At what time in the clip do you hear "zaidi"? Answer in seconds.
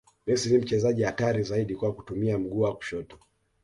1.43-1.75